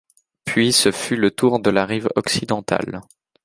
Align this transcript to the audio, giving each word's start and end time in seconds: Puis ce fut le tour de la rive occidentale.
Puis 0.45 0.73
ce 0.73 0.91
fut 0.91 1.15
le 1.15 1.29
tour 1.29 1.59
de 1.59 1.69
la 1.69 1.85
rive 1.85 2.09
occidentale. 2.15 3.01